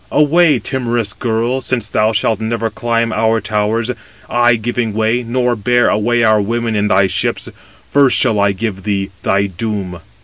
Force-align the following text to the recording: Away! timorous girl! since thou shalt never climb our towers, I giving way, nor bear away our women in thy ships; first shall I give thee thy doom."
Away! 0.11 0.57
timorous 0.57 1.13
girl! 1.13 1.61
since 1.61 1.87
thou 1.87 2.11
shalt 2.11 2.39
never 2.39 2.71
climb 2.71 3.13
our 3.13 3.39
towers, 3.39 3.91
I 4.27 4.55
giving 4.55 4.93
way, 4.95 5.21
nor 5.21 5.55
bear 5.55 5.89
away 5.89 6.23
our 6.23 6.41
women 6.41 6.75
in 6.75 6.87
thy 6.87 7.05
ships; 7.05 7.49
first 7.93 8.17
shall 8.17 8.39
I 8.39 8.51
give 8.51 8.81
thee 8.81 9.11
thy 9.21 9.45
doom." 9.45 9.99